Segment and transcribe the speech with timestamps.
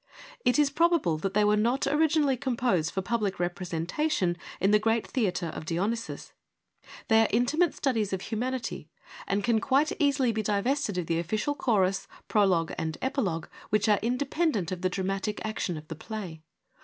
[0.43, 4.79] It is probable that they were not originally com posed for public representation in the
[4.79, 6.33] great theatre of Dionysus.
[7.07, 8.89] They are intimate studies of humanity
[9.29, 12.07] THE FOUR FEMINIST PLAYS 115 and can quite easily be divested of the official chorus,
[12.27, 16.41] prologue and epilogue, which are in dependent of the dramatic action of the play.